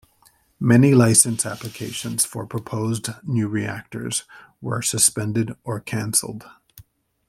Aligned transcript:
Many 0.59 0.95
license 0.95 1.45
applications 1.45 2.25
for 2.25 2.47
proposed 2.47 3.09
new 3.21 3.47
reactors 3.47 4.23
were 4.59 4.81
suspended 4.81 5.55
or 5.63 5.79
cancelled. 5.79 6.43